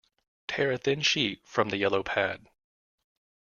Tear 0.47 0.71
a 0.71 0.79
thin 0.79 1.03
sheet 1.03 1.45
from 1.47 1.69
the 1.69 1.77
yellow 1.77 2.01
pad. 2.01 2.47